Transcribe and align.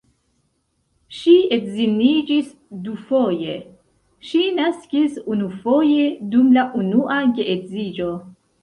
Ŝi 1.17 1.33
edziniĝis 1.57 2.49
dufoje, 2.89 3.59
ŝi 4.31 4.43
naskis 4.63 5.23
unufoje 5.37 6.11
dum 6.35 6.53
la 6.59 6.67
unua 6.83 7.25
geedziĝo. 7.41 8.15